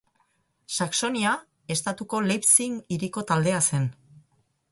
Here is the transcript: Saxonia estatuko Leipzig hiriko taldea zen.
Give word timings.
Saxonia 0.75 1.33
estatuko 1.75 2.21
Leipzig 2.29 2.79
hiriko 2.97 3.25
taldea 3.33 3.63
zen. 3.67 3.89